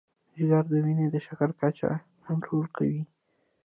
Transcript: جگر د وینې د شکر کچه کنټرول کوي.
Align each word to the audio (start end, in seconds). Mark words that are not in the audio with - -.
جگر 0.37 0.63
د 0.71 0.73
وینې 0.83 1.07
د 1.11 1.15
شکر 1.25 1.49
کچه 1.59 1.89
کنټرول 2.25 2.65
کوي. 2.75 3.01